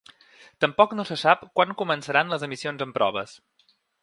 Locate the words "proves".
3.01-3.37